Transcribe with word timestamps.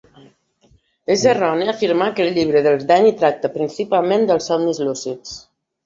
És 1.15 1.25
erroni 1.33 1.67
afirmar 1.75 2.09
que 2.17 2.27
el 2.27 2.33
llibre 2.39 2.65
del 2.71 2.83
Deny 2.95 3.13
tracta 3.23 3.55
principalment 3.61 4.29
dels 4.33 4.53
somnis 4.53 4.85
lúcids. 4.91 5.43